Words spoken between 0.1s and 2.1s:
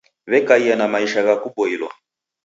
W'ekaia na maisha gha kuboilwa